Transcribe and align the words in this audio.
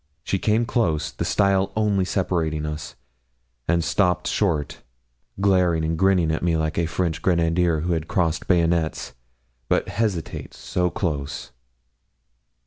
She 0.23 0.39
came 0.39 0.65
close, 0.65 1.11
the 1.11 1.23
stile 1.23 1.71
only 1.75 2.05
separating 2.05 2.65
us, 2.65 2.95
and 3.67 3.83
stopped 3.83 4.25
short, 4.27 4.81
glaring 5.39 5.85
and 5.85 5.95
grinning 5.95 6.31
at 6.31 6.41
me 6.41 6.57
like 6.57 6.79
a 6.79 6.87
French 6.87 7.21
grenadier 7.21 7.81
who 7.81 7.93
has 7.93 8.05
crossed 8.07 8.47
bayonets, 8.47 9.13
but 9.69 9.89
hesitates 9.89 10.73
to 10.73 10.89
close. 10.89 11.51